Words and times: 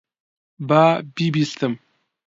با 0.67 0.83
بیبیستم. 1.15 1.73